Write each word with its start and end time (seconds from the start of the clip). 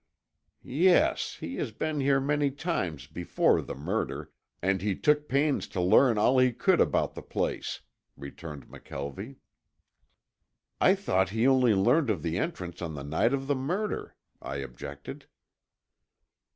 "Yes, 0.63 1.35
he 1.39 1.57
had 1.57 1.77
been 1.77 1.99
here 1.99 2.19
many 2.19 2.49
times 2.49 3.05
before 3.05 3.61
the 3.61 3.75
murder, 3.75 4.31
and 4.59 4.81
he 4.81 4.95
took 4.95 5.29
pains 5.29 5.67
to 5.67 5.79
learn 5.79 6.17
all 6.17 6.39
he 6.39 6.51
could 6.53 6.81
about 6.81 7.13
the 7.13 7.21
place," 7.21 7.81
returned 8.17 8.67
McKelvie. 8.67 9.35
"I 10.79 10.95
thought 10.95 11.29
he 11.29 11.45
only 11.45 11.75
learned 11.75 12.09
of 12.09 12.23
the 12.23 12.39
entrance 12.39 12.81
on 12.81 12.95
the 12.95 13.03
night 13.03 13.31
of 13.31 13.45
the 13.45 13.53
murder," 13.53 14.15
I 14.41 14.55
objected. 14.55 15.27